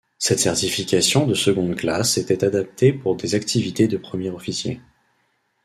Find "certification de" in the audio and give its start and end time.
0.39-1.35